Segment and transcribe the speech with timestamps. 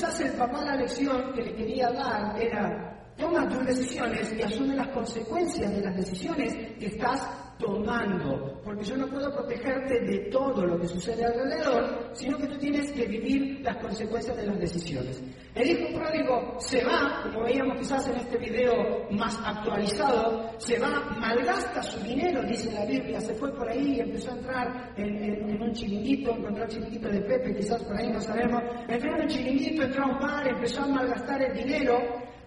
[0.00, 4.74] Quizás el papá la lección que le quería dar era, toma tus decisiones y asume
[4.74, 7.28] las consecuencias de las decisiones que estás
[7.60, 8.60] tomando.
[8.64, 12.90] Porque yo no puedo protegerte de todo lo que sucede alrededor, sino que tú tienes
[12.92, 15.22] que vivir las consecuencias de las decisiones.
[15.54, 21.16] El hijo pródigo se va, como veíamos quizás en este video más actualizado, se va,
[21.18, 25.60] malgasta su dinero, dice la Biblia, se fue por ahí y empezó a entrar en,
[25.60, 29.28] un chiringuito, encontró el chiringuito de Pepe, quizás por ahí no sabemos, entró en un
[29.28, 31.98] chiringuito, entró a un bar, empezó a malgastar el dinero.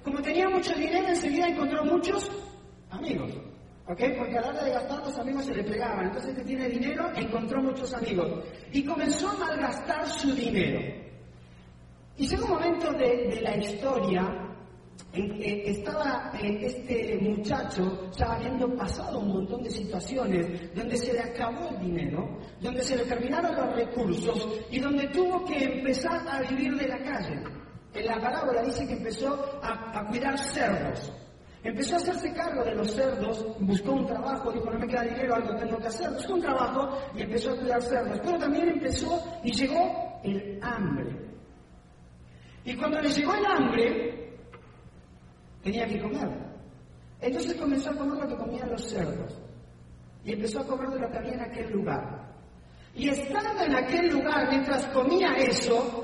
[0.04, 2.30] Como tenía mucho dinero, enseguida encontró muchos
[2.90, 3.53] amigos.
[3.88, 4.02] ¿Ok?
[4.18, 6.06] Porque a la hora de gastar los amigos se le pegaban.
[6.06, 8.44] Entonces, este tiene dinero, encontró muchos amigos.
[8.72, 10.80] Y comenzó a malgastar su dinero.
[12.18, 14.44] Y llegó un momento de, de la historia
[15.12, 21.14] en que estaba eh, este muchacho ya habiendo pasado un montón de situaciones donde se
[21.14, 26.26] le acabó el dinero, donde se le terminaron los recursos y donde tuvo que empezar
[26.28, 27.44] a vivir de la calle.
[27.94, 31.12] En la parábola dice que empezó a cuidar cerdos.
[31.64, 35.36] Empezó a hacerse cargo de los cerdos, buscó un trabajo, dijo, no me queda dinero,
[35.36, 36.12] algo tengo que hacer.
[36.12, 38.20] Buscó un trabajo y empezó a cuidar cerdos.
[38.22, 41.24] Pero también empezó y llegó el hambre.
[42.66, 44.38] Y cuando le llegó el hambre,
[45.64, 46.30] tenía que comer.
[47.22, 49.40] Entonces comenzó a comer lo que comían los cerdos.
[50.26, 52.34] Y empezó a comer de lo que había en aquel lugar.
[52.96, 56.03] Y estando en aquel lugar, mientras comía eso,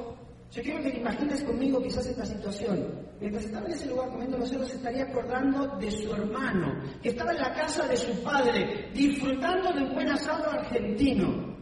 [0.51, 3.07] yo quiero que te imagines conmigo quizás esta situación.
[3.19, 6.73] Mientras estaba en ese lugar comiendo los cerdos, se estaría acordando de su hermano,
[7.03, 11.55] que estaba en la casa de su padre, disfrutando de un buen asado argentino,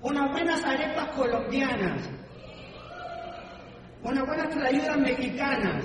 [0.00, 2.08] unas buenas arepas colombianas,
[4.02, 5.84] unas buenas trayudas mexicanas.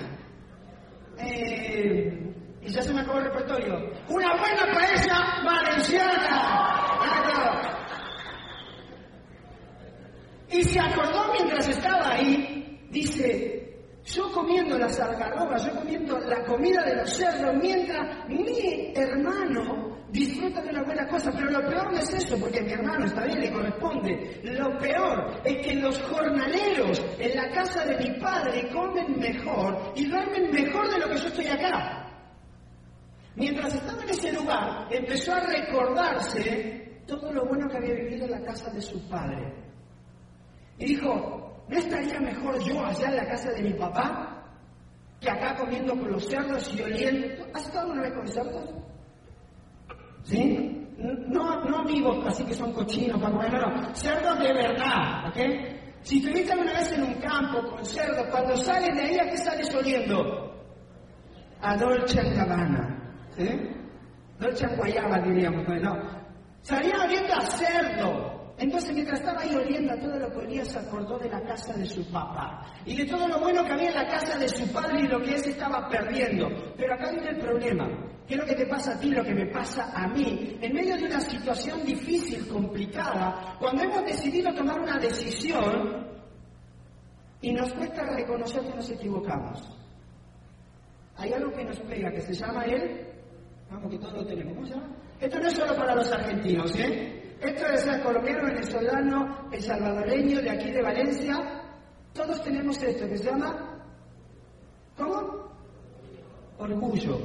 [1.17, 3.75] Eh, y ya se me acabó el repertorio.
[4.07, 6.85] ¡Una buena paella valenciana!
[10.51, 13.65] Y se acordó mientras estaba ahí, dice,
[14.05, 20.61] yo comiendo las algarrobas, yo comiendo la comida de los cerdos, mientras mi hermano disfruta
[20.61, 23.39] de una buena cosa, pero lo peor no es eso, porque mi hermano está bien,
[23.39, 24.41] le corresponde.
[24.43, 30.07] Lo peor es que los jornaleros en la casa de mi padre comen mejor y
[30.07, 32.01] duermen mejor de lo que yo estoy acá.
[33.35, 38.31] Mientras estaba en ese lugar, empezó a recordarse todo lo bueno que había vivido en
[38.31, 39.64] la casa de su padre.
[40.77, 44.43] Y dijo, ¿no estaría mejor yo allá en la casa de mi papá
[45.19, 47.45] que acá comiendo con los cerdos y oliendo?
[47.53, 48.69] ¿Has estado una vez con cerdos?
[50.23, 50.71] ¿Sí?
[50.97, 51.85] No, no
[52.27, 55.37] así que son cochinos para no, cerdos de verdad, ¿ok?
[56.01, 59.37] Si estuviste alguna vez en un campo con cerdos, cuando sales de ahí, ¿a qué
[59.37, 60.53] sales oliendo?
[61.61, 63.49] A Dolce Gabbana, ¿sí?
[64.39, 65.97] Dolce Guayaba diríamos, no.
[66.61, 68.34] Salía oliendo a cerdo.
[68.57, 71.73] Entonces, mientras estaba ahí oliendo a todo lo que olía, se acordó de la casa
[71.73, 74.71] de su papá y de todo lo bueno que había en la casa de su
[74.71, 76.47] padre y lo que él se estaba perdiendo.
[76.77, 77.89] Pero acá viene el problema.
[78.25, 80.57] ¿Qué es lo que te pasa a ti, lo que me pasa a mí?
[80.61, 86.07] En medio de una situación difícil, complicada, cuando hemos decidido tomar una decisión
[87.41, 89.69] y nos cuesta reconocer que nos equivocamos.
[91.17, 93.05] Hay algo que nos pega, que se llama el...
[93.69, 94.53] Vamos, que todos lo tenemos.
[94.53, 94.95] ¿Cómo se llama?
[95.19, 97.14] Esto no es solo para los argentinos, ¿eh?
[97.45, 101.61] Esto es el colombiano, venezolano, el salvadoreño, de aquí de Valencia.
[102.11, 103.83] Todos tenemos esto que se llama.
[104.97, 105.45] ¿Cómo?
[106.57, 107.19] Orgullo.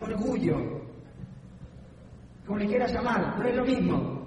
[0.00, 0.56] Orgullo.
[2.44, 4.26] Como le quieras llamar, no es lo mismo.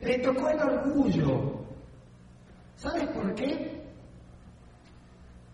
[0.00, 1.64] Le tocó el orgullo.
[2.76, 3.71] ¿Sabes por qué?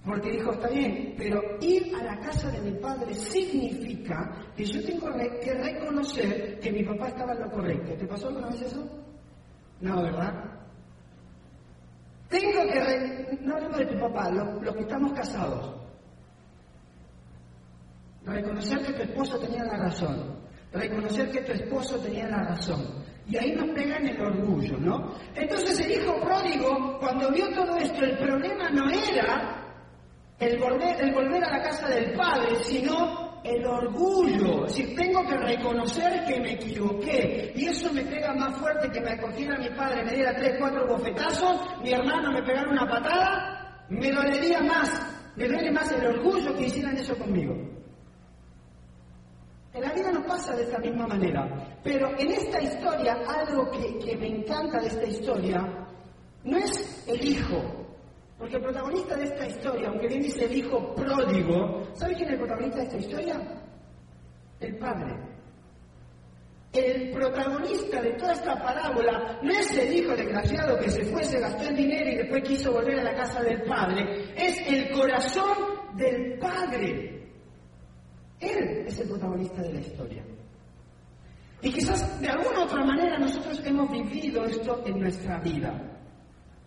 [0.09, 4.83] Porque dijo, está bien, pero ir a la casa de mi padre significa que yo
[4.83, 7.93] tengo re- que reconocer que mi papá estaba en lo correcto.
[7.95, 8.89] ¿Te pasó alguna vez eso?
[9.83, 10.33] No, ¿verdad?
[12.31, 13.39] Tengo que...
[13.43, 15.75] No hablemos de tu papá, los que estamos casados.
[18.25, 20.39] Reconocer que tu esposo tenía la razón.
[20.73, 22.83] Reconocer que tu esposo tenía la razón.
[23.27, 25.15] Y ahí nos pegan el orgullo, ¿no?
[25.35, 29.68] Entonces el hijo pródigo, cuando vio todo esto, el problema no era
[30.39, 34.65] el volver, el volver a la casa del padre, sino el orgullo.
[34.65, 37.53] Decir, tengo que reconocer que me equivoqué.
[37.55, 40.87] Y eso me pega más fuerte que me acogiera mi padre, me diera tres, cuatro
[40.87, 44.91] bofetazos, mi hermano me pegara una patada, me dolería más,
[45.37, 47.55] me duele más el orgullo que hicieran eso conmigo.
[49.75, 54.17] En la vida no pasa de esta misma manera, pero en esta historia, algo que,
[54.17, 55.87] me encanta de esta historia,
[56.43, 57.78] no es el hijo,
[58.39, 62.35] porque el protagonista de esta historia, aunque bien dice el hijo pródigo, ¿sabe quién es
[62.35, 63.63] el protagonista de esta historia?
[64.61, 65.17] El padre.
[66.73, 71.41] El protagonista de toda esta parábola no es el hijo desgraciado que se fue, se
[71.41, 75.57] gastó el dinero y después quiso volver a la casa del padre, es el corazón
[75.97, 77.27] del padre.
[78.39, 80.25] Él es el protagonista de la historia.
[81.61, 85.99] Y quizás de alguna otra manera nosotros hemos vivido esto en nuestra vida,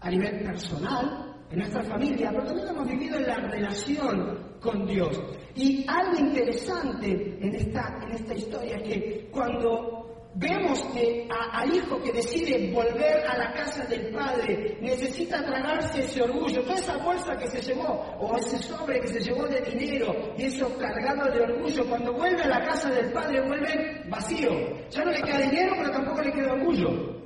[0.02, 5.22] a nivel personal, en nuestra familia, pero hemos vivido en la relación con Dios.
[5.56, 10.02] Y algo interesante en esta, en esta historia es que cuando
[10.34, 16.22] Vemos que al hijo que decide volver a la casa del padre necesita tragarse ese
[16.22, 20.14] orgullo, toda esa bolsa que se llevó o ese sobre que se llevó de dinero
[20.38, 24.52] y eso cargado de orgullo, cuando vuelve a la casa del padre vuelve vacío.
[24.90, 27.21] Ya no le queda dinero, pero tampoco le queda orgullo.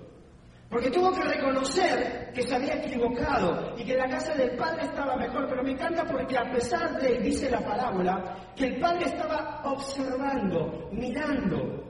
[0.76, 5.16] Porque tuvo que reconocer que se había equivocado y que la casa del padre estaba
[5.16, 5.48] mejor.
[5.48, 10.90] Pero me encanta porque a pesar de, dice la parábola, que el padre estaba observando,
[10.92, 11.82] mirando,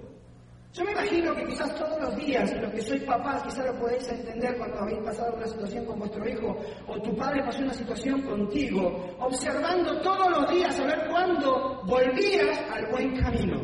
[0.71, 4.07] yo me imagino que quizás todos los días, los que sois papás, quizás lo podéis
[4.07, 6.55] entender cuando habéis pasado una situación con vuestro hijo
[6.85, 12.63] o tu padre pasó una situación contigo, observando todos los días a ver cuándo volvías
[12.71, 13.63] al buen camino.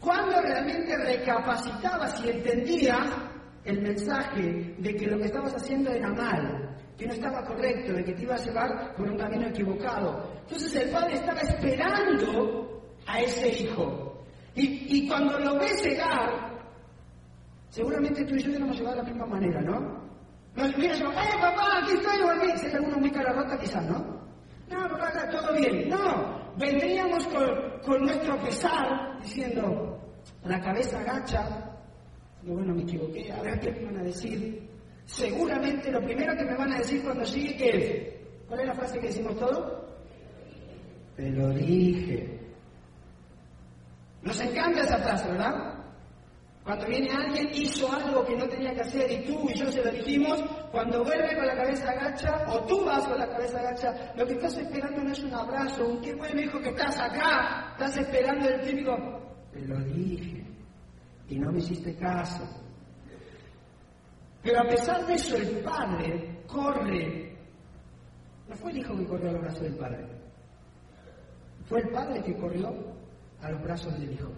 [0.00, 3.33] Cuándo realmente recapacitabas y entendías
[3.64, 8.04] el mensaje de que lo que estabas haciendo era mal, que no estaba correcto, de
[8.04, 10.30] que te iba a llevar por un camino equivocado.
[10.42, 14.24] Entonces el padre estaba esperando a ese hijo.
[14.56, 16.62] Y, cuando lo ves llegar,
[17.70, 20.04] seguramente tú y yo no hemos llegado de la misma manera, ¿no?
[20.54, 22.56] Nos mira yo, ¡eh, papá, aquí estoy, volví!
[22.58, 23.98] Si es alguno muy cara rota, quizás, ¿no?
[24.70, 25.88] No, papá, está todo bien.
[25.88, 29.98] No, vendríamos con, con nuestro pesar, diciendo,
[30.44, 31.73] la cabeza agacha,
[32.46, 34.68] y bueno, me equivoqué, a ver qué me van a decir.
[35.06, 38.46] Seguramente lo primero que me van a decir cuando sigue, ¿qué es?
[38.48, 39.82] ¿Cuál es la frase que decimos todos?
[41.16, 42.38] Te lo dije.
[44.22, 45.74] Nos encanta esa frase, ¿verdad?
[46.64, 49.84] Cuando viene alguien, hizo algo que no tenía que hacer y tú y yo se
[49.84, 54.12] lo dijimos, cuando vuelve con la cabeza agacha o tú vas con la cabeza agacha,
[54.16, 57.72] lo que estás esperando no es un abrazo, un qué bueno hijo que estás acá,
[57.72, 58.96] estás esperando el típico,
[59.52, 60.53] te lo dije
[61.28, 62.44] y no me hiciste caso.
[64.42, 67.36] Pero a pesar de eso, el padre corre.
[68.48, 70.06] No fue el hijo que corrió al brazo del padre,
[71.66, 72.74] fue el padre que corrió
[73.40, 74.30] a los brazos del hijo.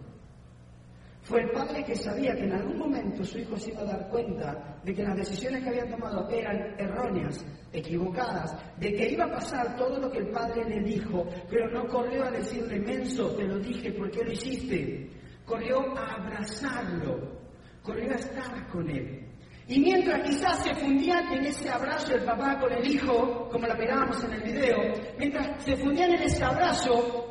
[1.22, 4.08] Fue el padre que sabía que en algún momento su hijo se iba a dar
[4.10, 9.32] cuenta de que las decisiones que habían tomado eran erróneas, equivocadas, de que iba a
[9.32, 13.42] pasar todo lo que el padre le dijo, pero no corrió a decirle, menso, te
[13.42, 15.10] lo dije, ¿por qué lo hiciste?
[15.46, 17.40] Corrió a abrazarlo,
[17.82, 19.26] corrió a estar con él.
[19.68, 23.74] Y mientras quizás se fundían en ese abrazo el papá con el hijo, como la
[23.74, 24.76] mirábamos en el video,
[25.18, 27.25] mientras se fundían en ese abrazo,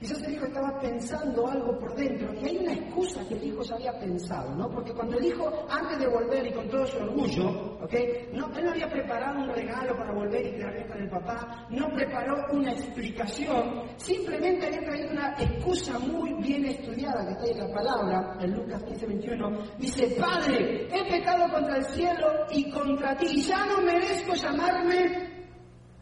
[0.00, 3.62] Quizás el hijo estaba pensando algo por dentro y hay una excusa que el hijo
[3.62, 4.68] se había pensado, ¿no?
[4.68, 7.94] Porque cuando el hijo, antes de volver y con todo su orgullo, ¿ok?
[8.32, 11.88] No, él no había preparado un regalo para volver y quedarse con el papá, no
[11.94, 17.74] preparó una explicación, simplemente había traído una excusa muy bien estudiada que está en la
[17.74, 23.40] palabra, en Lucas 15, 21, dice, Padre, he pecado contra el cielo y contra ti,
[23.42, 25.46] ya no merezco llamarme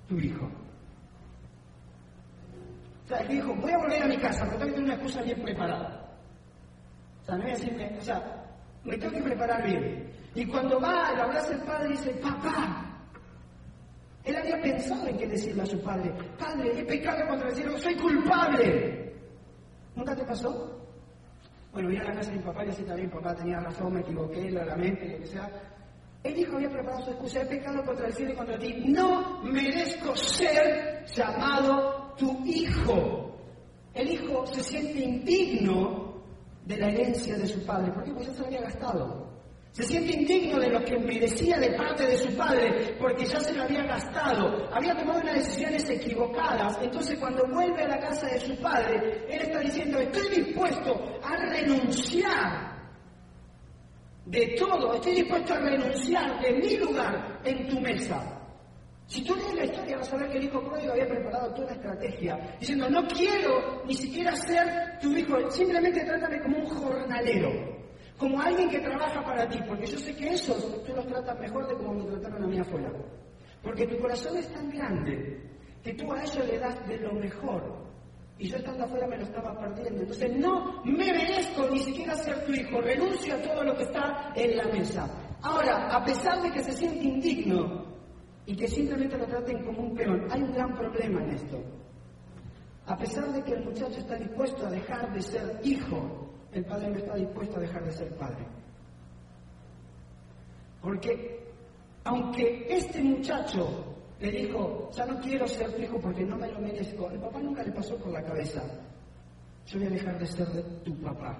[0.08, 0.61] tu hijo.
[3.12, 5.22] Sea, él dijo, voy a volver a mi casa, pero tengo que tener una excusa
[5.22, 6.08] bien preparada.
[7.20, 8.46] O sea, no voy a decirme, o sea,
[8.84, 10.10] me tengo que preparar bien.
[10.34, 12.88] Y cuando va, le abraza el padre y dice, papá.
[14.24, 17.76] Él había pensado en qué decirle a su padre, padre, he pecado contra el cielo,
[17.76, 19.12] soy culpable.
[19.94, 20.80] ¿Nunca te pasó?
[21.72, 24.00] Bueno, voy a la casa de mi papá y decía también, papá tenía razón, me
[24.00, 25.50] equivoqué, la mente, lo que sea.
[26.22, 28.84] Él dijo, había preparado su excusa, he pecado contra el cielo y contra ti.
[28.86, 33.36] No merezco ser llamado tu hijo.
[33.94, 36.22] El hijo se siente indigno
[36.64, 37.92] de la herencia de su padre.
[37.92, 38.12] ¿Por qué?
[38.12, 39.32] Porque ya se lo había gastado.
[39.72, 43.54] Se siente indigno de lo que merecía de parte de su padre porque ya se
[43.54, 46.78] lo había gastado, había tomado unas decisiones equivocadas.
[46.82, 51.36] Entonces cuando vuelve a la casa de su padre, él está diciendo, estoy dispuesto a
[51.36, 52.72] renunciar
[54.26, 58.41] de todo, estoy dispuesto a renunciar de mi lugar en tu mesa.
[59.12, 61.66] Si tú lees la historia vas a ver que el hijo pródigo había preparado toda
[61.66, 67.50] una estrategia, diciendo, no quiero ni siquiera ser tu hijo, simplemente trátame como un jornalero
[68.16, 71.68] como alguien que trabaja para ti, porque yo sé que esos tú los tratas mejor
[71.68, 72.90] de como me trataron a mí afuera.
[73.62, 75.42] Porque tu corazón es tan grande
[75.84, 77.82] que tú a ellos le das de lo mejor.
[78.38, 80.00] Y yo estando afuera me lo estaba perdiendo.
[80.00, 82.80] Entonces no me merezco ni siquiera ser tu hijo.
[82.80, 85.06] Renuncio a todo lo que está en la mesa.
[85.42, 87.91] Ahora, a pesar de que se siente indigno
[88.46, 91.62] y que simplemente lo traten como un peón, hay un gran problema en esto.
[92.86, 96.90] A pesar de que el muchacho está dispuesto a dejar de ser hijo el padre
[96.90, 98.46] no está dispuesto a dejar de ser padre.
[100.82, 101.40] Porque
[102.04, 106.60] aunque este muchacho le dijo, ya no quiero ser tu hijo porque no me lo
[106.60, 108.62] merezco, el papá nunca le pasó por la cabeza,
[109.66, 111.38] yo voy a dejar de ser tu papá.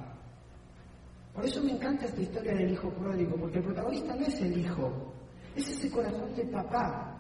[1.34, 4.58] Por eso me encanta esta historia del hijo pródigo, porque el protagonista no es el
[4.58, 5.12] hijo,
[5.56, 7.12] es ese corazón de papá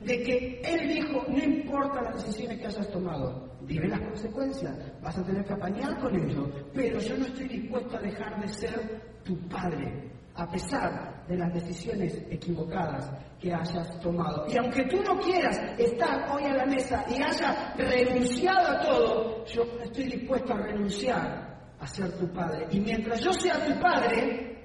[0.00, 5.18] de que Él dijo, no importa las decisiones que hayas tomado, vive las consecuencias, vas
[5.18, 9.02] a tener que apañar con ello, pero yo no estoy dispuesto a dejar de ser
[9.24, 14.46] tu padre, a pesar de las decisiones equivocadas que hayas tomado.
[14.48, 19.44] Y aunque tú no quieras estar hoy a la mesa y hayas renunciado a todo,
[19.46, 22.66] yo estoy dispuesto a renunciar a ser tu padre.
[22.70, 24.57] Y mientras yo sea tu padre,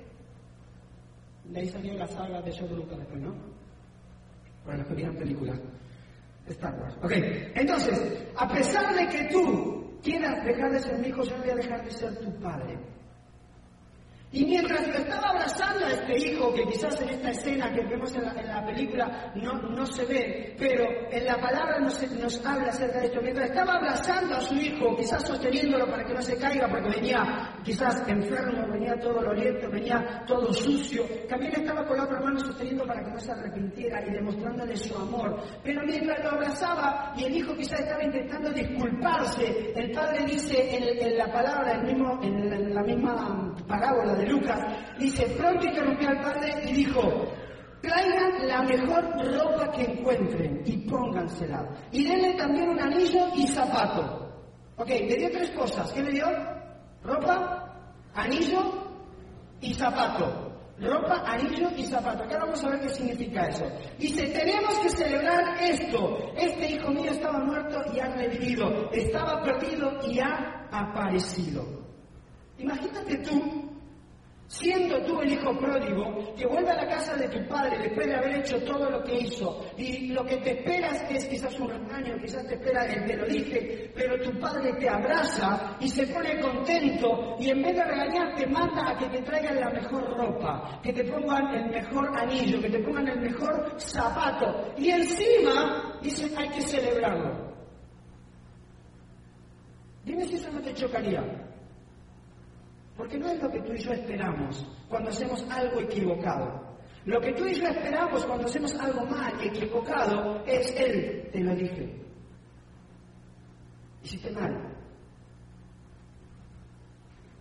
[1.46, 3.34] de ahí salió la saga de George después, ¿no?
[4.66, 5.60] para los que vieron películas
[6.48, 6.96] Star Wars.
[7.02, 7.12] Ok,
[7.56, 11.56] entonces, a pesar de que tú quieras dejar de ser mi hijo, yo voy a
[11.56, 12.78] dejar de ser tu padre.
[14.34, 18.16] Y mientras lo estaba abrazando a este hijo, que quizás en esta escena que vemos
[18.16, 23.00] en la, película no, no, se ve, pero en la palabra nos, nos, habla acerca
[23.00, 26.68] de esto, mientras estaba abrazando a su hijo, quizás sosteniéndolo para que no se caiga,
[26.68, 32.20] porque venía quizás enfermo, venía todo loriento, venía todo sucio, también estaba con la otra
[32.20, 35.44] mano sosteniendo para que no se arrepintiera y demostrándole su amor.
[35.64, 41.18] Pero mientras lo abrazaba y el hijo quizás estaba intentando disculparse, el padre dice en,
[41.20, 44.60] la palabra, en, mismo, en la misma parábola de Lucas,
[44.98, 47.02] dice, pronto interrumpió al padre y dijo,
[47.82, 49.04] traigan la mejor
[49.36, 51.68] ropa que encuentren y póngansela.
[51.92, 54.24] Y denle también un anillo y zapato.
[54.78, 55.92] Ok, le dio tres cosas.
[55.92, 56.26] ¿Qué le dio?
[57.04, 57.76] Ropa,
[58.14, 58.62] anillo
[59.62, 60.52] y zapato.
[60.80, 62.24] Ropa, anillo y zapato.
[62.24, 63.66] Acá vamos a ver qué significa eso.
[64.00, 66.18] Dice, tenemos que celebrar esto.
[66.36, 68.90] Este hijo mío estaba muerto y ha revivido.
[68.92, 71.84] Estaba perdido y ha aparecido.
[72.58, 73.63] Imagínate tú
[74.54, 78.16] Siendo tú el hijo pródigo, que vuelve a la casa de tu padre después de
[78.16, 82.16] haber hecho todo lo que hizo, y lo que te esperas es quizás un regaño,
[82.22, 86.40] quizás te espera el te lo dije, pero tu padre te abraza y se pone
[86.40, 90.80] contento, y en vez de regañar te manda a que te traigan la mejor ropa,
[90.84, 96.32] que te pongan el mejor anillo, que te pongan el mejor zapato, y encima dice
[96.38, 97.56] hay que celebrarlo.
[100.06, 101.24] Dime si eso no te chocaría.
[102.98, 106.74] Porque no es lo que tú y yo esperamos cuando hacemos algo equivocado.
[107.06, 111.56] Lo que tú y yo esperamos cuando hacemos algo mal, equivocado, es Él, te lo
[111.56, 112.02] dije.
[114.04, 114.74] Hiciste mal.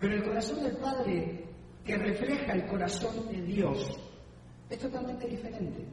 [0.00, 1.44] Pero el corazón del Padre,
[1.84, 4.00] que refleja el corazón de Dios,
[4.68, 5.86] es totalmente diferente.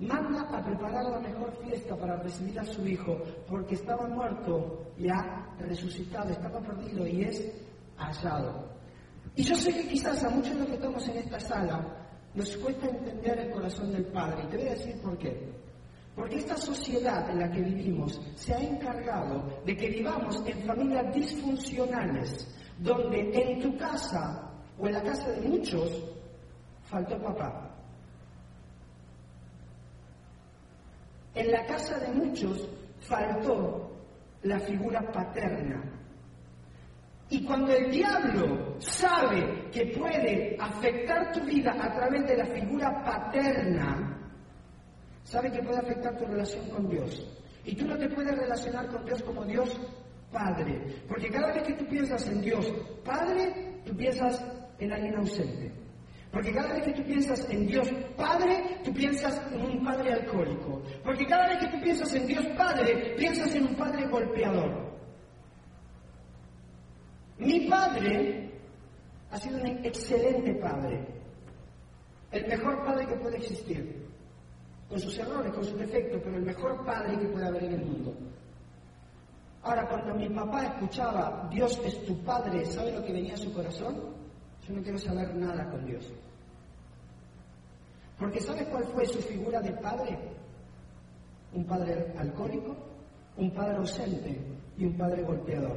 [0.00, 5.10] Manda a preparar la mejor fiesta para recibir a su hijo, porque estaba muerto y
[5.10, 7.52] ha resucitado, estaba perdido y es
[7.98, 8.70] hallado.
[9.36, 11.86] Y yo sé que quizás a muchos de los que estamos en esta sala
[12.34, 14.44] nos cuesta entender el corazón del Padre.
[14.44, 15.52] Y te voy a decir por qué.
[16.14, 21.14] Porque esta sociedad en la que vivimos se ha encargado de que vivamos en familias
[21.14, 26.04] disfuncionales, donde en tu casa o en la casa de muchos
[26.84, 27.69] faltó papá,
[31.34, 32.68] En la casa de muchos
[33.00, 33.90] faltó
[34.42, 35.82] la figura paterna.
[37.28, 43.04] Y cuando el diablo sabe que puede afectar tu vida a través de la figura
[43.04, 44.18] paterna,
[45.22, 47.24] sabe que puede afectar tu relación con Dios.
[47.64, 49.80] Y tú no te puedes relacionar con Dios como Dios
[50.32, 51.02] Padre.
[51.08, 52.72] Porque cada vez que tú piensas en Dios
[53.04, 54.44] Padre, tú piensas
[54.78, 55.72] en alguien ausente.
[56.32, 60.82] Porque cada vez que tú piensas en Dios Padre, tú piensas en un Padre alcohólico.
[61.04, 64.90] Porque cada vez que tú piensas en Dios Padre, piensas en un Padre golpeador.
[67.38, 68.50] Mi Padre
[69.30, 71.06] ha sido un excelente padre,
[72.32, 74.06] el mejor padre que puede existir,
[74.88, 77.84] con sus errores, con sus defectos, pero el mejor padre que puede haber en el
[77.84, 78.14] mundo.
[79.62, 83.52] Ahora, cuando mi papá escuchaba, Dios es tu padre, ¿sabe lo que venía a su
[83.52, 84.19] corazón?
[84.70, 86.12] No quiero saber nada con Dios.
[88.18, 90.16] Porque ¿sabe cuál fue su figura de padre?
[91.52, 92.76] Un padre alcohólico,
[93.36, 94.40] un padre ausente
[94.76, 95.76] y un padre golpeador.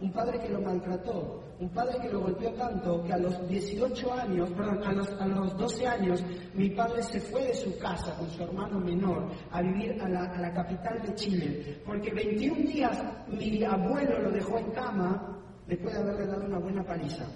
[0.00, 4.12] Un padre que lo maltrató, un padre que lo golpeó tanto que a los 18
[4.12, 6.24] años, perdón, a los, a los 12 años,
[6.54, 10.24] mi padre se fue de su casa con su hermano menor a vivir a la,
[10.24, 15.94] a la capital de Chile, porque 21 días mi abuelo lo dejó en cama después
[15.94, 17.26] de haberle dado una buena paliza.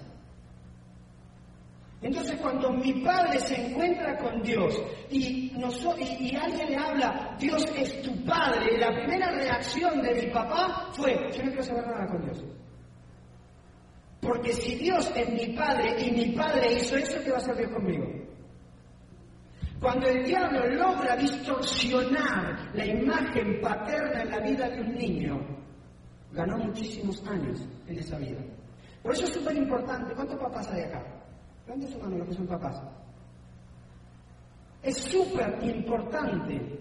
[2.01, 5.51] Entonces cuando mi padre se encuentra con Dios y,
[6.35, 11.43] alguien le habla, Dios es tu padre, la primera reacción de mi papá fue, yo
[11.43, 12.45] no quiero saber nada con Dios.
[14.21, 17.57] Porque si Dios es mi padre y mi padre hizo eso, ¿qué va a hacer
[17.57, 18.05] Dios conmigo?
[19.79, 25.39] Cuando el diablo logra distorsionar la imagen paterna en la vida de un niño,
[26.31, 28.39] ganó muchísimos años en esa vida.
[29.03, 30.13] Por eso es súper importante.
[30.15, 31.16] ¿Cuántos papás hay acá?
[31.67, 32.81] ¿Cuántos son los que son papás?
[34.81, 36.79] Es súper importante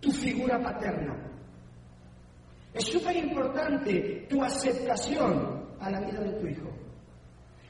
[0.00, 1.16] tu figura paterna.
[2.72, 6.70] Es súper importante tu aceptación a la vida de tu hijo.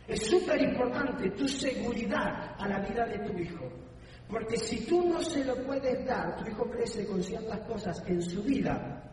[0.06, 3.64] Es súper importante tu seguridad a la vida de tu hijo.
[4.28, 8.20] Porque si tú no se lo puedes dar, tu hijo crece con ciertas cosas en
[8.20, 9.04] su vida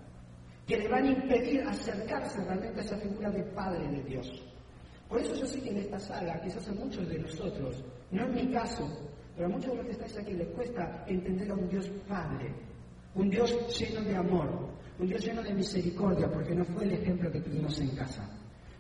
[0.68, 4.44] que le van a impedir acercarse realmente a esa figura de Padre de Dios.
[5.10, 8.34] Por eso yo sé que en esta sala, quizás a muchos de nosotros, no es
[8.34, 8.88] mi caso,
[9.36, 12.54] pero a muchos de los que estáis aquí les cuesta entender a un Dios Padre,
[13.14, 14.70] un Dios lleno de amor,
[15.00, 18.30] un Dios lleno de misericordia, porque no fue el ejemplo que tuvimos en casa.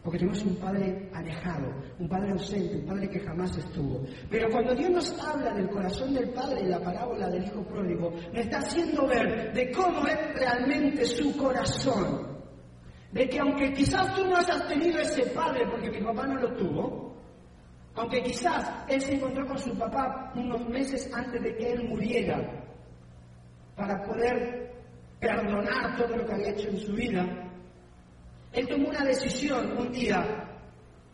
[0.03, 4.03] Porque tenemos un padre alejado, un padre ausente, un padre que jamás estuvo.
[4.29, 8.11] Pero cuando Dios nos habla del corazón del padre y la parábola del hijo pródigo,
[8.11, 12.34] nos está haciendo ver de cómo es realmente su corazón.
[13.15, 16.53] De que aunque quizás tú no hayas tenido ese padre, porque mi papá no lo
[16.53, 17.15] tuvo,
[17.95, 22.37] aunque quizás él se encontró con su papá unos meses antes de que él muriera,
[23.73, 24.69] para poder
[25.17, 27.25] perdonar todo lo que había hecho en su vida,
[28.51, 30.49] él tomó una decisión un día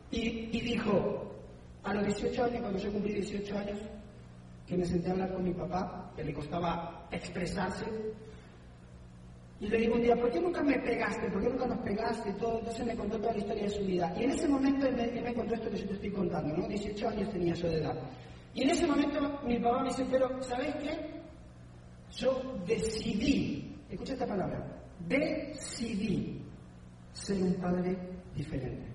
[0.10, 1.36] y, dijo,
[1.84, 3.80] a los 18 años, cuando yo cumplí 18 años,
[4.66, 7.86] que me senté a hablar con mi papá, que le costaba expresarse,
[9.62, 11.30] y le digo un día, ¿por qué nunca me pegaste?
[11.30, 12.34] ¿Por qué nunca nos pegaste?
[12.34, 14.12] Todo, entonces me contó toda la historia de su vida.
[14.20, 16.68] Y en ese momento él me, contó esto que yo te estoy contando, ¿no?
[16.68, 17.96] 18 años tenía su edad.
[18.56, 21.12] Y en ese momento mi papá me dice, pero ¿sabes qué?
[22.18, 24.66] Yo decidí, escucha esta palabra,
[25.08, 26.42] decidí
[27.14, 27.96] ser un padre
[28.36, 28.91] diferente.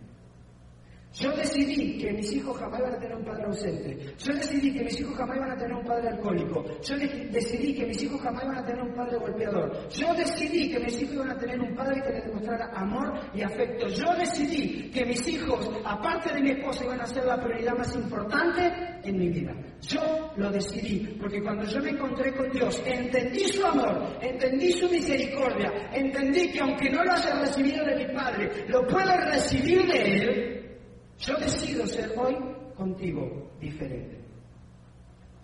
[1.18, 4.14] Yo decidí que mis hijos jamás iban a tener un padre ausente.
[4.18, 6.64] Yo decidí que mis hijos jamás iban a tener un padre alcohólico.
[6.83, 9.88] Yo decidí que mis hijos jamás iban a tener un padre golpeador.
[9.88, 13.40] Yo decidí que mis hijos iban a tener un padre que les demostrara amor y
[13.40, 13.88] afecto.
[13.88, 17.94] Yo decidí que mis hijos, aparte de mi esposa, iban a ser la prioridad más
[17.94, 18.70] importante
[19.02, 19.55] en mi vida.
[19.81, 24.90] Yo lo decidí, porque cuando yo me encontré con Dios, entendí su amor, entendí su
[24.90, 29.98] misericordia, entendí que aunque no lo haya recibido de mi Padre, lo puedo recibir de
[29.98, 30.56] Él,
[31.18, 32.37] yo decido ser hoy
[32.76, 34.15] contigo diferente.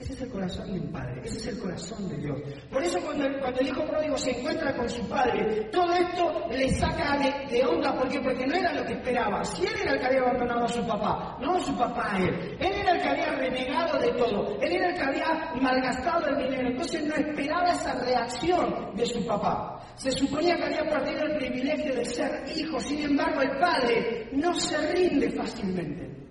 [0.02, 2.36] Ese es el corazón de un padre, ese es el corazón de Dios.
[2.72, 6.68] Por eso cuando, cuando el hijo pródigo se encuentra con su padre, todo esto le
[6.72, 7.16] saca
[7.48, 7.94] de, onda.
[7.94, 8.18] ¿Por qué?
[8.18, 9.44] Porque no era lo que esperaba.
[9.44, 12.56] Si él era el que había abandonado a su papá, no su papá a él.
[12.58, 14.60] Él era el que había renegado de todo.
[14.60, 16.68] Él era el que había malgastado el dinero.
[16.68, 19.78] Entonces no esperaba esa reacción de su papá.
[19.94, 22.80] Se suponía que había perdido el privilegio de ser hijo.
[22.80, 26.21] Sin embargo, el padre no se rinde fácilmente.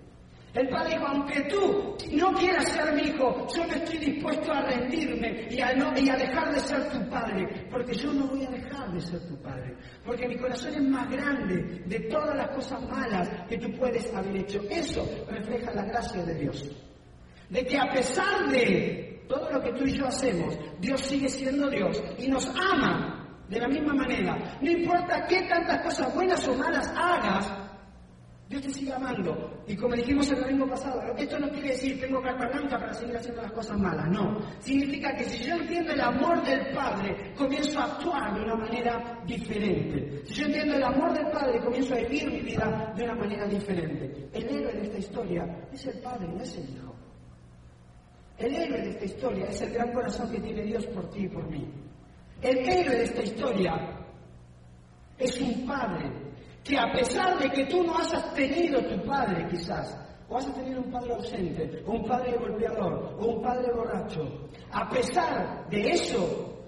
[0.54, 4.60] El padre dijo, aunque tú no quieras ser mi hijo, yo no estoy dispuesto a
[4.62, 8.50] rendirme y a, y a dejar de ser tu padre, porque yo no voy a
[8.50, 12.82] dejar de ser tu padre, porque mi corazón es más grande de todas las cosas
[12.82, 14.60] malas que tú puedes haber hecho.
[14.68, 16.70] Eso refleja la gracia de Dios.
[17.48, 21.70] De que a pesar de todo lo que tú y yo hacemos, Dios sigue siendo
[21.70, 24.58] Dios y nos ama de la misma manera.
[24.60, 27.61] No importa qué tantas cosas buenas o malas hagas,
[28.52, 29.64] Dios te sigue amando.
[29.66, 33.16] Y como dijimos el domingo pasado, esto no quiere decir tengo carta blanca para seguir
[33.16, 34.40] haciendo las cosas malas, no.
[34.60, 39.22] Significa que si yo entiendo el amor del Padre, comienzo a actuar de una manera
[39.26, 40.20] diferente.
[40.26, 43.46] Si yo entiendo el amor del Padre, comienzo a vivir mi vida de una manera
[43.46, 44.28] diferente.
[44.34, 46.94] El héroe de esta historia es el Padre, no es el Hijo.
[48.36, 51.28] El héroe de esta historia es el gran corazón que tiene Dios por ti y
[51.28, 51.66] por mí.
[52.42, 53.96] El héroe de esta historia
[55.16, 56.21] es un Padre
[56.64, 59.98] que a pesar de que tú no hayas tenido tu padre quizás,
[60.28, 64.48] o a tener un padre ausente, o un padre golpeador, o un padre borracho.
[64.70, 66.64] A pesar de eso,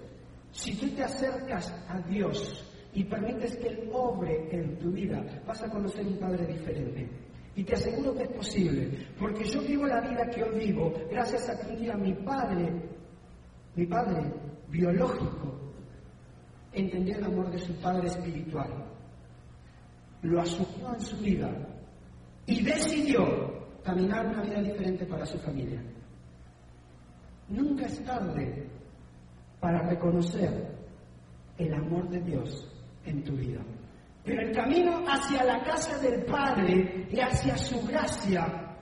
[0.51, 5.63] si tú te acercas a Dios y permites que Él obre en tu vida, vas
[5.63, 7.09] a conocer un padre diferente.
[7.55, 11.49] Y te aseguro que es posible, porque yo vivo la vida que hoy vivo gracias
[11.49, 12.69] a que un día mi padre,
[13.75, 14.31] mi padre
[14.67, 15.55] biológico,
[16.73, 18.69] entendió el amor de su padre espiritual,
[20.25, 21.51] lo asumió en su vida
[22.45, 23.23] y decidió
[23.83, 25.81] caminar una vida diferente para su familia.
[27.49, 28.67] Nunca es tarde
[29.59, 30.75] para reconocer
[31.57, 32.67] el amor de Dios
[33.05, 33.61] en tu vida.
[34.23, 38.75] Pero el camino hacia la casa del Padre y hacia su gracia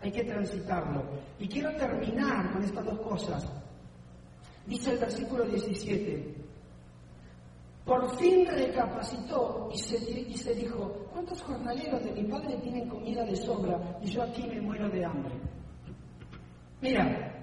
[0.00, 1.04] hay que transitarlo.
[1.40, 3.52] Y quiero terminar con estas dos cosas.
[4.66, 6.34] Dice el versículo 17,
[7.88, 13.98] por fin recapacitó y se, dijo, ¿cuántos jornaleros de mi padre tienen comida de sobra
[14.02, 15.34] y yo aquí me muero de hambre?
[16.82, 17.34] Mira,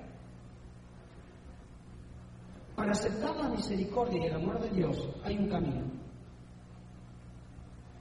[2.75, 5.81] para aceptar la misericordia y el amor de Dios hay un camino.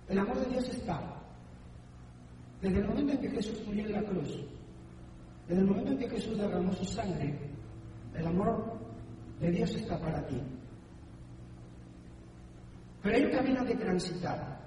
[0.07, 1.01] El amor de Dios está
[2.61, 4.39] desde el momento en que Jesús murió en la cruz,
[5.49, 7.39] desde el momento en que Jesús derramó su sangre,
[8.15, 8.79] el amor
[9.41, 10.43] de Dios está para ti.
[13.05, 14.59] Pero hay un camino que transitar.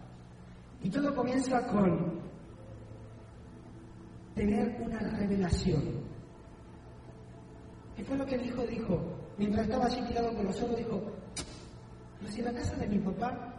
[0.84, 2.22] Y todo comienza con
[4.36, 5.82] tener una revelación.
[7.96, 8.62] ¿Qué fue lo que dijo?
[8.62, 9.02] Dijo,
[9.40, 11.02] mientras estaba así tirado con los ojos, dijo,
[12.20, 13.56] pero si en la casa de mi papá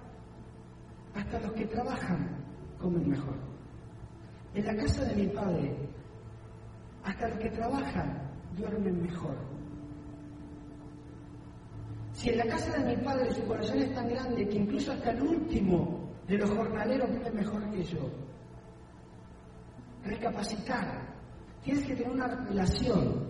[1.17, 2.37] hasta los que trabajan
[2.81, 3.35] comen mejor.
[4.55, 5.75] En la casa de mi padre,
[7.03, 9.58] hasta los que trabajan duermen mejor.
[12.19, 15.13] Si en la casa de mi padre su corazón es tan grande que incluso hasta
[15.13, 18.11] el último de los jornaleros vive mejor que yo,
[20.03, 21.15] recapacitar.
[21.63, 23.29] Tienes que tener una relación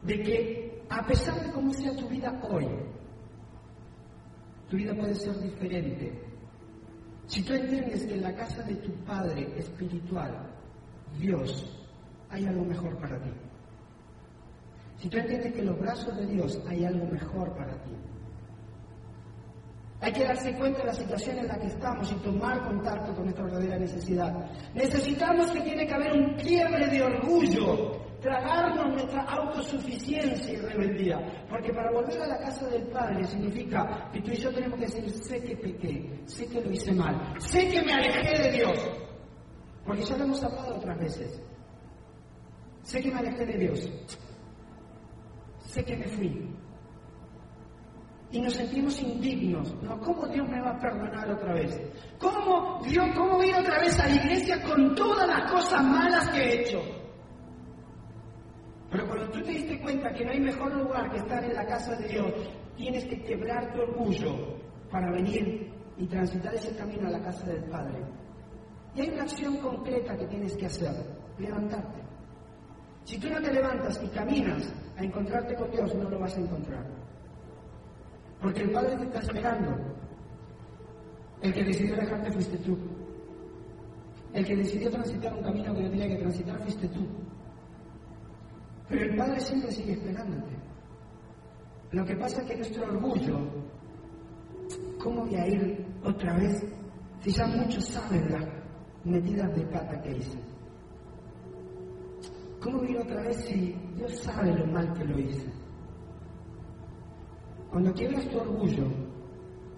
[0.00, 2.66] de que a pesar de cómo sea tu vida hoy,
[4.70, 6.32] tu vida puede ser diferente
[7.26, 10.50] si tú entiendes que en la casa de tu Padre espiritual,
[11.18, 11.78] Dios,
[12.30, 13.30] hay algo mejor para ti.
[15.02, 17.90] Si tú entiendes que en los brazos de Dios hay algo mejor para ti.
[20.00, 23.24] Hay que darse cuenta de la situación en la que estamos y tomar contacto con
[23.24, 24.32] nuestra verdadera necesidad.
[24.74, 31.46] Necesitamos que tiene que haber un quiebre de orgullo tragarnos nuestra autosuficiencia y rebeldía.
[31.50, 34.86] Porque para volver a la casa del Padre significa que tú y yo tenemos que
[34.86, 38.78] decir, sé que pequé, sé que lo hice mal, sé que me alejé de Dios.
[39.84, 41.42] Porque ya lo hemos hablado otras veces.
[42.84, 43.90] Sé que me alejé de Dios.
[45.72, 46.54] Sé que me fui.
[48.30, 49.74] Y nos sentimos indignos.
[49.82, 49.98] ¿no?
[50.00, 51.80] ¿Cómo Dios me va a perdonar otra vez?
[52.18, 56.40] ¿Cómo Dios, cómo voy otra vez a la iglesia con todas las cosas malas que
[56.40, 56.78] he hecho?
[58.90, 61.64] Pero cuando tú te diste cuenta que no hay mejor lugar que estar en la
[61.64, 62.32] casa de Dios,
[62.76, 64.58] tienes que quebrar tu orgullo
[64.90, 68.04] para venir y transitar ese camino a la casa del Padre.
[68.94, 70.92] Y hay una acción concreta que tienes que hacer,
[71.38, 72.01] levantarte.
[73.04, 76.40] Si tú no te levantas y caminas a encontrarte con Dios, no lo vas a
[76.40, 76.86] encontrar.
[78.40, 79.76] Porque el Padre te está esperando.
[81.42, 82.78] El que decidió dejarte fuiste tú.
[84.32, 87.06] El que decidió transitar un camino que no tenía que transitar fuiste tú.
[88.88, 90.56] Pero el Padre siempre sigue esperándote.
[91.90, 93.38] Lo que pasa es que nuestro orgullo,
[95.02, 96.64] ¿cómo voy a ir otra vez
[97.20, 98.48] si ya muchos saben las
[99.04, 100.51] metidas de pata que hice?
[102.62, 105.50] ¿Cómo ir otra vez si Dios sabe lo mal que lo hice?
[107.70, 108.86] Cuando quiebras tu orgullo,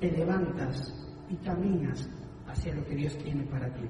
[0.01, 0.93] te levantas
[1.31, 2.09] y caminas
[2.47, 3.89] hacia lo que Dios tiene para ti.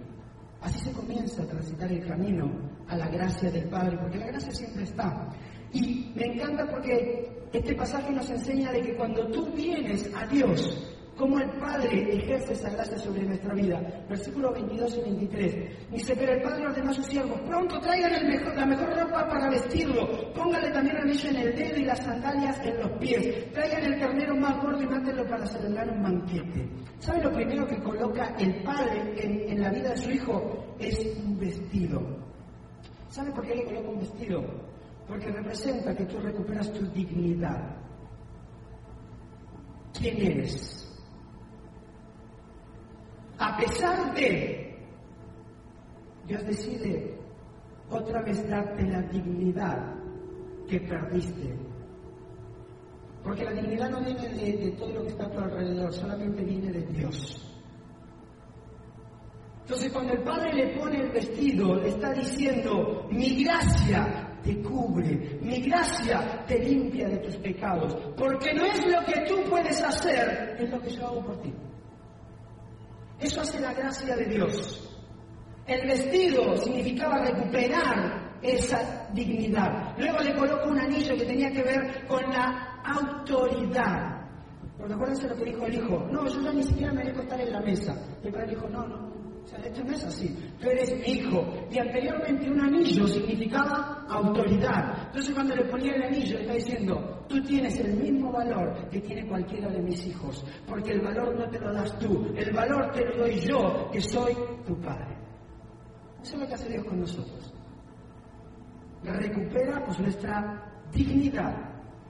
[0.61, 2.51] Así se comienza a transitar el camino
[2.87, 5.29] a la gracia del Padre, porque la gracia siempre está.
[5.73, 10.94] Y me encanta porque este pasaje nos enseña de que cuando tú vienes a Dios,
[11.17, 13.81] como el Padre ejerce esa gracia sobre nuestra vida.
[14.09, 15.91] Versículos 22 y 23.
[15.91, 19.29] Dice, pero el Padre ordena a sus siervos, pronto traigan el mejor, la mejor ropa
[19.29, 23.85] para vestirlo, póngale también anillo en el dedo y las sandalias en los pies, traigan
[23.85, 26.69] el carnero más gordo y mátenlo para celebrar un banquete.
[26.99, 30.75] ¿Sabe lo primero que coloca el Padre en, en la vida de su Hijo?
[30.79, 32.03] Es un vestido.
[33.09, 34.43] ¿Sabe por qué le coloca un vestido?
[35.07, 37.77] Porque representa que tú recuperas tu dignidad.
[39.93, 40.84] ¿Quién eres?
[43.39, 44.77] A pesar de,
[46.27, 47.19] Dios decide
[47.91, 49.95] otra vez darte la dignidad
[50.69, 51.55] que perdiste.
[53.23, 56.73] Porque la dignidad no viene de, todo lo que está a tu alrededor, solamente viene
[56.73, 57.51] de Dios.
[59.63, 65.39] Entonces cuando el Padre le pone el vestido, le está diciendo, mi gracia te cubre,
[65.41, 70.57] mi gracia te limpia de tus pecados, porque no es lo que tú puedes hacer,
[70.61, 71.55] es lo que yo hago por ti.
[73.25, 74.87] Eso hace la gracia de Dios.
[75.67, 79.97] El vestido significaba recuperar esa dignidad.
[79.97, 84.29] Luego le colocó un anillo que tenía que ver con la autoridad.
[84.77, 86.07] Porque acuérdense lo que dijo el hijo.
[86.13, 87.97] No, yo ya ni siquiera me dejo estar en la mesa.
[88.23, 89.11] Y el padre dijo, no, no,
[89.45, 90.37] o sea, esto no es así.
[90.59, 91.45] Tú eres hijo.
[91.71, 95.07] Y anteriormente un anillo significaba autoridad.
[95.07, 99.27] Entonces cuando le ponía el anillo, está diciendo, tú tienes el mismo valor que tiene
[99.27, 100.45] cualquiera de mis hijos.
[100.67, 102.33] Porque el valor no te lo das tú.
[102.35, 104.35] El valor te lo doy yo, que soy
[104.67, 105.15] tu padre.
[106.23, 107.55] Eso es lo que hace Dios con nosotros.
[109.03, 111.55] Recupera pues nuestra dignidad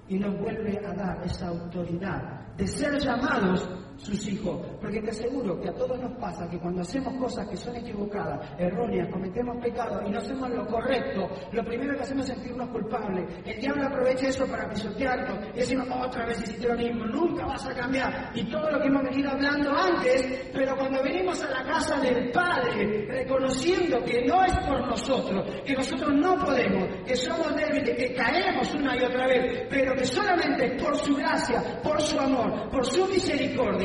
[0.09, 4.61] y nos vuelve a dar esa autoridad de ser llamados sus hijos.
[4.81, 8.55] Porque te aseguro que a todos nos pasa que cuando hacemos cosas que son equivocadas,
[8.59, 13.25] erróneas, cometemos pecados y no hacemos lo correcto, lo primero que hacemos es sentirnos culpables.
[13.45, 17.67] El diablo aprovecha eso para pisotearnos y decimos otra vez hiciste lo mismo, nunca vas
[17.67, 18.31] a cambiar.
[18.35, 22.31] Y todo lo que hemos venido hablando antes, pero cuando venimos a la casa del
[22.31, 28.15] Padre, reconociendo que no es por nosotros, que nosotros no podemos, que somos débiles, que
[28.15, 32.85] caemos una y otra vez, pero que solamente por su gracia, por su amor, por
[32.87, 33.84] su misericordia,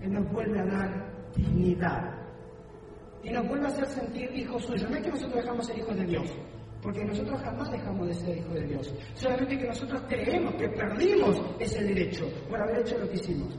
[0.00, 2.14] él nos vuelve a dar dignidad
[3.22, 4.88] y nos vuelve a hacer sentir hijos suyos.
[4.90, 6.30] No es que nosotros dejamos ser hijos de Dios,
[6.82, 8.94] porque nosotros jamás dejamos de ser hijos de Dios.
[9.14, 13.58] Solamente que nosotros creemos que perdimos ese derecho por haber hecho lo que hicimos.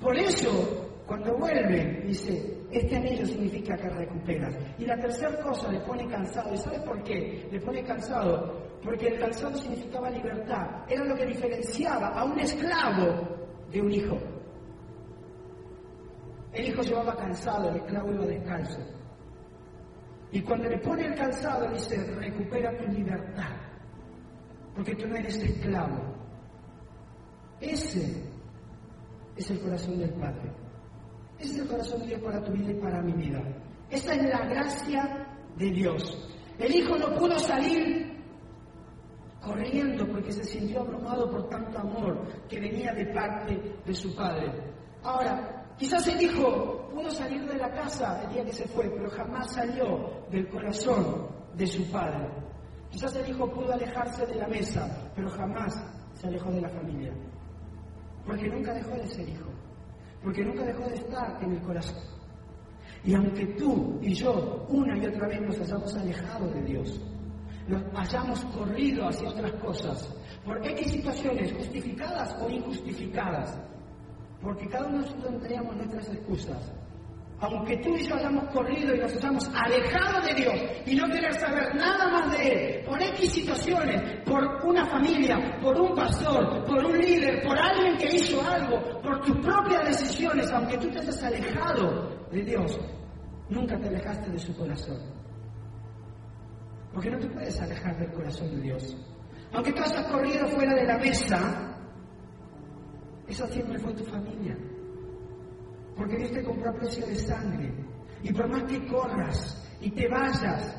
[0.00, 4.54] Por eso, cuando vuelve, dice, este anillo significa que recuperas.
[4.78, 6.52] Y la tercera cosa le pone cansado.
[6.52, 7.48] ¿Y sabe por qué?
[7.50, 10.84] Le pone cansado porque el cansado significaba libertad.
[10.88, 13.41] Era lo que diferenciaba a un esclavo
[13.72, 14.18] de un hijo.
[16.52, 18.80] El hijo llevaba cansado, el esclavo iba descalzo.
[20.30, 23.56] Y cuando le pone el calzado dice, recupera tu libertad,
[24.74, 26.14] porque tú no eres esclavo.
[27.60, 28.22] Ese
[29.36, 30.52] es el corazón del Padre.
[31.38, 33.42] Ese es el corazón de Dios para tu vida y para mi vida.
[33.90, 36.28] Esta es la gracia de Dios.
[36.58, 38.11] El hijo no pudo salir
[39.42, 44.52] corriendo porque se sintió abrumado por tanto amor que venía de parte de su padre.
[45.02, 49.10] Ahora, quizás el hijo pudo salir de la casa el día que se fue, pero
[49.10, 52.28] jamás salió del corazón de su padre.
[52.90, 55.74] Quizás el hijo pudo alejarse de la mesa, pero jamás
[56.14, 57.12] se alejó de la familia.
[58.26, 59.50] Porque nunca dejó de ser hijo.
[60.22, 61.98] Porque nunca dejó de estar en el corazón.
[63.04, 67.00] Y aunque tú y yo una y otra vez nos hayamos alejado de Dios,
[67.68, 70.08] nos hayamos corrido hacia otras cosas,
[70.44, 73.58] por X situaciones justificadas o injustificadas,
[74.40, 76.72] porque cada uno de nosotros tendríamos nuestras excusas.
[77.40, 80.54] Aunque tú y yo hayamos corrido y nos hayamos alejado de Dios
[80.86, 85.80] y no querer saber nada más de Él, por X situaciones, por una familia, por
[85.80, 90.78] un pastor, por un líder, por alguien que hizo algo, por tus propias decisiones, aunque
[90.78, 92.78] tú te hayas alejado de Dios,
[93.48, 95.21] nunca te alejaste de su corazón.
[96.92, 98.96] Porque no te puedes alejar del corazón de Dios.
[99.52, 101.76] Aunque tú hayas corrido fuera de la mesa,
[103.26, 104.56] esa siempre fue tu familia.
[105.96, 107.72] Porque Dios te compró a precio de sangre.
[108.22, 110.76] Y por más que corras y te vayas,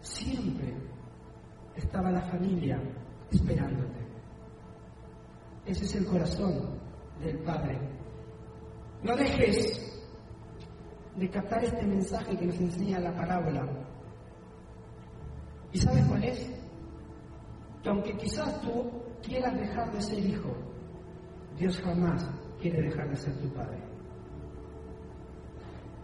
[0.00, 0.74] siempre
[1.76, 2.80] estaba la familia
[3.30, 4.02] esperándote.
[5.64, 6.78] Ese es el corazón
[7.22, 7.78] del Padre.
[9.02, 9.91] No dejes
[11.16, 13.66] de captar este mensaje que nos enseña la parábola
[15.72, 16.50] ¿Y sabes cuál es?
[17.82, 18.90] Que aunque quizás tú
[19.22, 20.54] quieras dejar de ser hijo,
[21.58, 22.28] Dios jamás
[22.60, 23.78] quiere dejar de ser tu padre.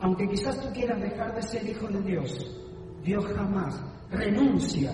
[0.00, 2.62] Aunque quizás tú quieras dejar de ser hijo de Dios,
[3.02, 4.92] Dios jamás renuncia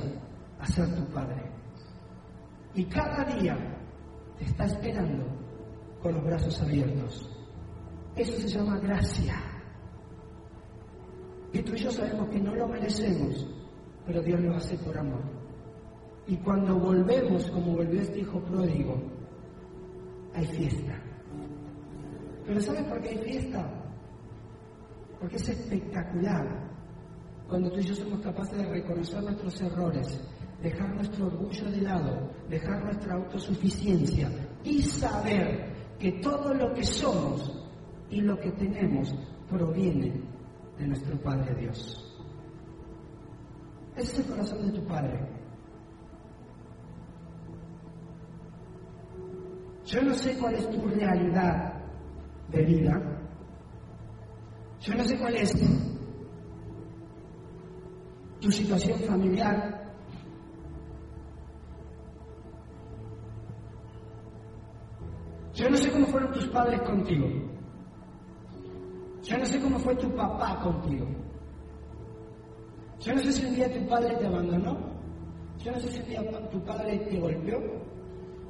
[0.58, 1.50] a ser tu padre.
[2.74, 3.56] Y cada día
[4.38, 5.24] te está esperando
[6.02, 7.30] con los brazos abiertos.
[8.16, 9.53] Eso se llama gracia.
[11.54, 13.46] Y tú y yo sabemos que no lo merecemos,
[14.04, 15.22] pero Dios lo hace por amor.
[16.26, 19.00] Y cuando volvemos, como volvió este hijo pródigo,
[20.34, 21.00] hay fiesta.
[22.44, 23.70] Pero ¿sabes por qué hay fiesta?
[25.20, 26.74] Porque es espectacular
[27.48, 30.20] cuando tú y yo somos capaces de reconocer nuestros errores,
[30.60, 34.28] dejar nuestro orgullo de lado, dejar nuestra autosuficiencia
[34.64, 37.64] y saber que todo lo que somos
[38.10, 39.14] y lo que tenemos
[39.48, 40.33] proviene
[40.78, 42.00] de nuestro Padre Dios.
[43.96, 45.34] Ese es el corazón de tu Padre.
[49.84, 51.74] Yo no sé cuál es tu realidad
[52.48, 53.20] de vida,
[54.80, 55.52] Yo no sé cuál es
[58.40, 59.82] tu situación familiar.
[65.54, 67.53] Yo no sé cómo fueron tus padres contigo.
[69.24, 71.06] Yo no sé cómo fue tu papá contigo.
[73.00, 74.76] Yo no sé si un día tu padre te abandonó.
[75.58, 77.58] Yo no sé si un día tu padre te golpeó.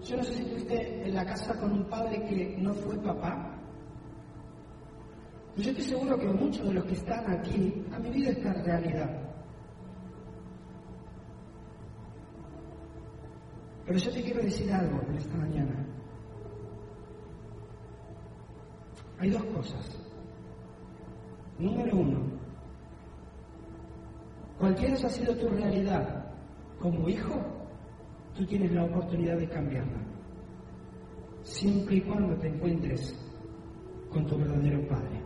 [0.03, 3.57] Yo no sé si estuviste en la casa con un padre que no fue papá.
[5.57, 9.11] Yo estoy seguro que muchos de los que están aquí han vivido esta realidad.
[13.87, 15.87] Pero yo te quiero decir algo en esta mañana.
[19.21, 20.04] Hay dos cosas.
[21.59, 22.19] Número uno,
[24.59, 26.25] cualquiera haya sido tu realidad
[26.81, 27.40] como hijo,
[28.37, 30.03] tú tienes la oportunidad de cambiarla.
[31.43, 33.14] Siempre y cuando te encuentres
[34.11, 35.23] con tu verdadero Padre.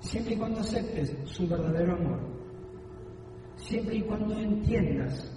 [0.00, 2.20] Siempre y cuando aceptes su verdadero amor.
[3.56, 5.30] Siempre y cuando entiendas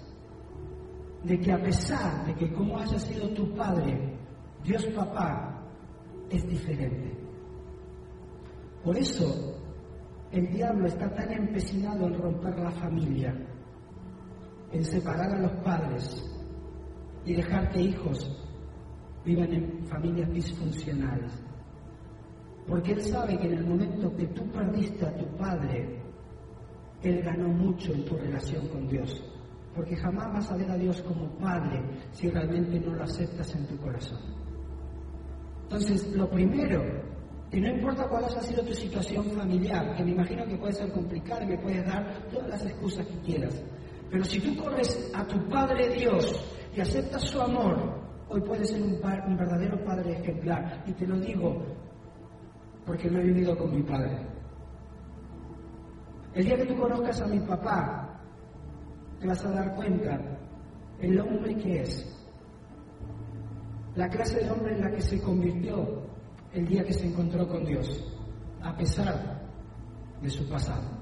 [1.24, 4.16] de que a pesar de que como haya sido tu Padre,
[4.64, 5.62] Dios Papá
[6.30, 7.17] es diferente.
[8.88, 9.54] Por eso
[10.32, 13.36] el diablo está tan empecinado en romper la familia,
[14.72, 16.26] en separar a los padres
[17.26, 18.48] y dejar que hijos
[19.26, 21.34] vivan en familias disfuncionales.
[22.66, 26.00] Porque él sabe que en el momento que tú perdiste a tu padre,
[27.02, 29.22] él ganó mucho en tu relación con Dios.
[29.74, 33.66] Porque jamás vas a ver a Dios como padre si realmente no lo aceptas en
[33.66, 34.20] tu corazón.
[35.64, 37.07] Entonces, lo primero
[37.50, 40.92] y no importa cuál haya sido tu situación familiar, que me imagino que puede ser
[40.92, 43.62] complicada y me puedes dar todas las excusas que quieras.
[44.10, 46.44] Pero si tú corres a tu Padre Dios
[46.76, 50.84] y aceptas su amor, hoy puedes ser un, un verdadero Padre ejemplar.
[50.86, 51.62] Y te lo digo
[52.84, 54.18] porque lo he vivido con mi Padre.
[56.34, 58.20] El día que tú conozcas a mi papá,
[59.20, 60.20] te vas a dar cuenta
[61.00, 62.14] el hombre que es,
[63.94, 66.07] la clase de hombre en la que se convirtió
[66.58, 68.04] el día que se encontró con Dios,
[68.62, 69.40] a pesar
[70.20, 70.98] de su pasado.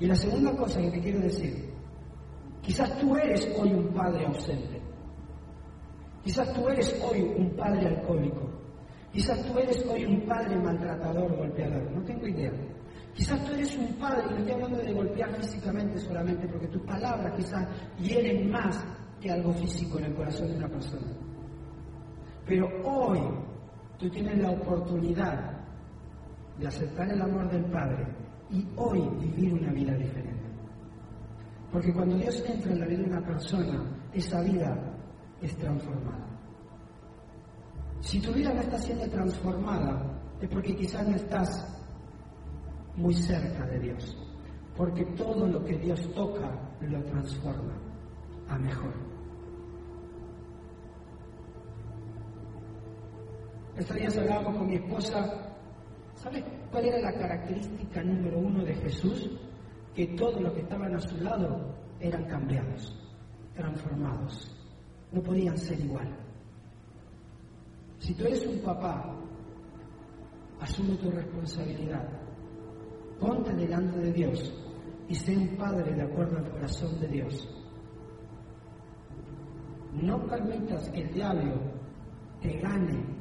[0.00, 1.72] Y la segunda cosa que te quiero decir,
[2.62, 4.80] quizás tú eres hoy un padre ausente,
[6.22, 8.48] quizás tú eres hoy un padre alcohólico,
[9.12, 12.52] quizás tú eres hoy un padre maltratador, golpeador, no tengo idea.
[13.14, 16.82] Quizás tú eres un padre, y no estoy hablando de golpear físicamente solamente, porque tus
[16.82, 17.66] palabras quizás
[17.98, 18.84] hieren más
[19.20, 21.08] que algo físico en el corazón de una persona.
[22.46, 23.18] Pero hoy
[23.98, 25.58] Tú tienes la oportunidad
[26.58, 28.06] de aceptar el amor del Padre
[28.50, 30.48] y hoy vivir una vida diferente.
[31.72, 34.76] Porque cuando Dios entra en la vida de una persona, esa vida
[35.42, 36.26] es transformada.
[38.00, 40.00] Si tu vida no está siendo transformada,
[40.40, 41.82] es porque quizás no estás
[42.96, 44.16] muy cerca de Dios.
[44.76, 46.48] Porque todo lo que Dios toca
[46.80, 47.74] lo transforma
[48.48, 49.07] a mejor.
[53.78, 55.54] Estos días hablábamos con mi esposa,
[56.16, 59.30] ¿sabes cuál era la característica número uno de Jesús?
[59.94, 62.92] Que todos los que estaban a su lado eran cambiados,
[63.54, 64.50] transformados,
[65.12, 66.12] no podían ser igual.
[68.00, 69.14] Si tú eres un papá,
[70.60, 72.08] asume tu responsabilidad,
[73.20, 74.54] ponte delante de Dios
[75.08, 77.48] y sé un padre de acuerdo al corazón de Dios.
[79.92, 81.60] No permitas que el diablo
[82.40, 83.17] te gane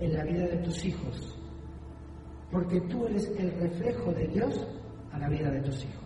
[0.00, 1.38] en la vida de tus hijos,
[2.50, 4.66] porque tú eres el reflejo de Dios
[5.12, 6.05] a la vida de tus hijos.